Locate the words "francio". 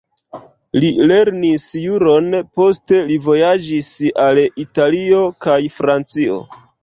5.77-6.41